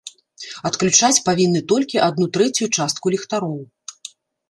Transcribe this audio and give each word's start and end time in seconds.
Адключаць 0.69 1.23
павінны 1.27 1.61
толькі 1.73 2.03
адну 2.09 2.25
трэцюю 2.39 2.71
частку 2.77 3.05
ліхтароў. 3.19 3.57